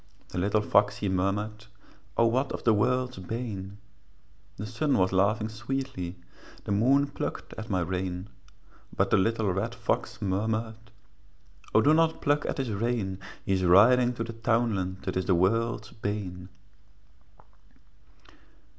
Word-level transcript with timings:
The 0.29 0.39
little 0.39 0.61
fox 0.63 0.97
he 0.97 1.09
murmured, 1.09 1.65
'O 2.17 2.25
what 2.25 2.51
is 2.55 2.63
the 2.63 2.73
world's 2.73 3.19
bane?' 3.19 3.77
The 4.57 4.65
sun 4.65 4.97
was 4.97 5.11
laughing 5.11 5.47
sweetly, 5.47 6.17
The 6.63 6.71
moon 6.71 7.05
plucked 7.05 7.53
at 7.53 7.69
my 7.69 7.81
rein; 7.81 8.27
But 8.97 9.11
the 9.11 9.17
little 9.17 9.53
red 9.53 9.75
fox 9.75 10.19
murmured, 10.19 10.89
'O 11.75 11.81
do 11.83 11.93
not 11.93 12.19
pluck 12.19 12.47
at 12.47 12.57
his 12.57 12.71
rein, 12.71 13.19
He 13.45 13.53
is 13.53 13.63
riding 13.63 14.13
to 14.15 14.23
the 14.23 14.33
townland 14.33 15.03
That 15.03 15.15
is 15.17 15.25
the 15.25 15.35
world's 15.35 15.91
bane.' 15.91 16.49